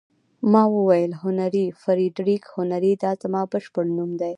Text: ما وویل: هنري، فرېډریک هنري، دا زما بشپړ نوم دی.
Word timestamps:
ما 0.51 0.63
وویل: 0.75 1.11
هنري، 1.21 1.65
فرېډریک 1.81 2.43
هنري، 2.55 2.93
دا 3.03 3.11
زما 3.21 3.41
بشپړ 3.51 3.85
نوم 3.97 4.11
دی. 4.19 4.29